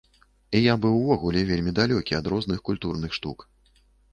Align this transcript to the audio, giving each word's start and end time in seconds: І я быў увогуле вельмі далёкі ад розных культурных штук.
І 0.59 0.61
я 0.61 0.73
быў 0.85 0.95
увогуле 1.01 1.43
вельмі 1.51 1.75
далёкі 1.81 2.17
ад 2.21 2.33
розных 2.35 2.67
культурных 2.71 3.11
штук. 3.19 3.47